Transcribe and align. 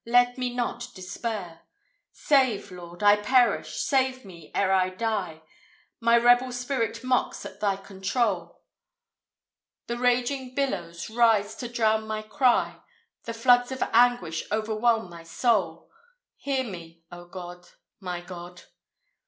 let 0.07 0.35
me 0.35 0.51
not 0.51 0.87
despair. 0.95 1.61
Save, 2.11 2.71
Lord! 2.71 3.03
I 3.03 3.17
perish! 3.17 3.75
Save 3.75 4.25
me, 4.25 4.49
ere 4.55 4.71
I 4.71 4.89
die! 4.89 5.43
My 5.99 6.15
rebel 6.17 6.51
spirit 6.51 7.03
mocks 7.03 7.45
at 7.45 7.59
thy 7.59 7.75
control 7.75 8.63
The 9.85 9.99
raging 9.99 10.55
billows 10.55 11.11
rise 11.11 11.53
to 11.57 11.67
drown 11.67 12.07
my 12.07 12.23
cry; 12.23 12.81
The 13.25 13.33
floods 13.35 13.71
of 13.71 13.83
anguish 13.93 14.43
overwhelm 14.51 15.07
my 15.07 15.21
soul 15.21 15.91
Hear 16.37 16.63
me, 16.63 17.03
O 17.11 17.25
God! 17.25 17.69
my 17.99 18.21
God! 18.21 18.63